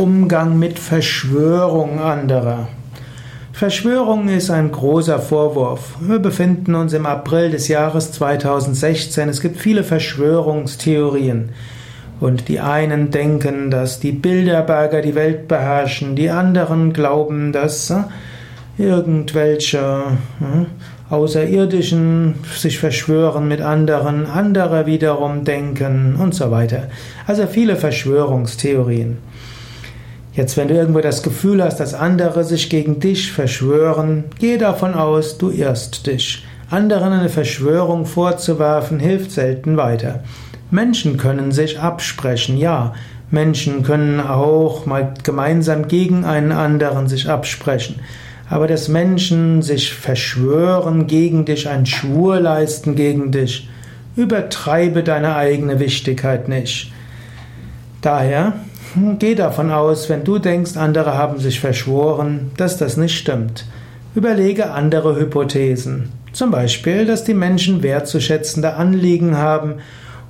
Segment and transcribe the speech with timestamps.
[0.00, 2.68] Umgang mit Verschwörung anderer.
[3.52, 5.96] Verschwörung ist ein großer Vorwurf.
[6.00, 9.28] Wir befinden uns im April des Jahres 2016.
[9.28, 11.50] Es gibt viele Verschwörungstheorien.
[12.18, 18.04] Und die einen denken, dass die Bilderberger die Welt beherrschen, die anderen glauben, dass äh,
[18.78, 19.80] irgendwelche
[20.40, 26.88] äh, Außerirdischen sich verschwören mit anderen, andere wiederum denken und so weiter.
[27.26, 29.18] Also viele Verschwörungstheorien.
[30.32, 34.94] Jetzt, wenn du irgendwo das Gefühl hast, dass andere sich gegen dich verschwören, geh davon
[34.94, 36.44] aus, du irrst dich.
[36.70, 40.22] Anderen eine Verschwörung vorzuwerfen, hilft selten weiter.
[40.70, 42.94] Menschen können sich absprechen, ja.
[43.32, 47.96] Menschen können auch mal gemeinsam gegen einen anderen sich absprechen.
[48.48, 53.68] Aber dass Menschen sich verschwören gegen dich, einen Schwur leisten gegen dich,
[54.14, 56.92] übertreibe deine eigene Wichtigkeit nicht.
[58.00, 58.54] Daher
[59.18, 63.64] Geh davon aus, wenn du denkst, andere haben sich verschworen, dass das nicht stimmt.
[64.16, 66.10] Überlege andere Hypothesen.
[66.32, 69.74] Zum Beispiel, dass die Menschen wertzuschätzende Anliegen haben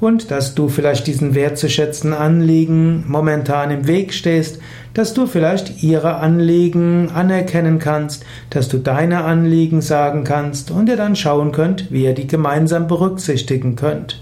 [0.00, 4.58] und dass du vielleicht diesen wertzuschätzenden Anliegen momentan im Weg stehst,
[4.92, 10.96] dass du vielleicht ihre Anliegen anerkennen kannst, dass du deine Anliegen sagen kannst und ihr
[10.96, 14.20] dann schauen könnt, wie ihr die gemeinsam berücksichtigen könnt.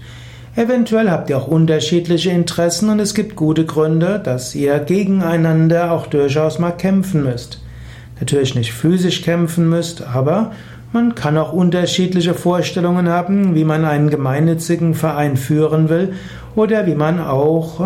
[0.55, 6.07] Eventuell habt ihr auch unterschiedliche Interessen und es gibt gute Gründe, dass ihr gegeneinander auch
[6.07, 7.61] durchaus mal kämpfen müsst.
[8.19, 10.51] Natürlich nicht physisch kämpfen müsst, aber
[10.91, 16.13] man kann auch unterschiedliche Vorstellungen haben, wie man einen gemeinnützigen Verein führen will
[16.55, 17.79] oder wie man auch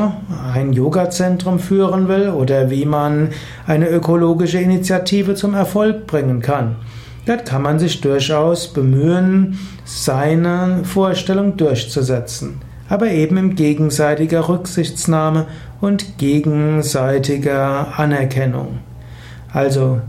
[0.54, 3.30] ein Yoga-Zentrum führen will oder wie man
[3.68, 6.78] eine ökologische Initiative zum Erfolg bringen kann.
[7.26, 15.48] Dort kann man sich durchaus bemühen, seine Vorstellung durchzusetzen, aber eben in gegenseitiger Rücksichtsnahme
[15.80, 18.80] und gegenseitiger Anerkennung.
[19.54, 20.02] Also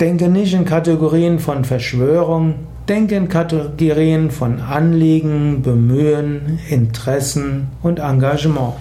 [0.00, 2.54] denke nicht in Kategorien von Verschwörung,
[2.88, 8.74] denke in Kategorien von Anliegen, Bemühen, Interessen und Engagement.